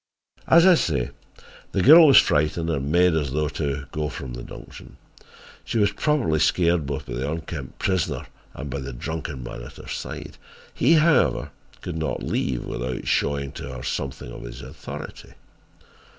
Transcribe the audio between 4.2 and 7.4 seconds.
the dungeon. She was probably scared both by the